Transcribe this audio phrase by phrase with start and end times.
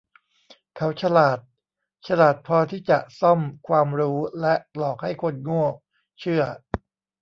[0.75, 1.39] เขาฉลาด
[2.07, 5.65] ฉลาดพอที่จะซ่อมความรู้และหลอกให้คนโง่
[6.19, 6.43] เชื่อ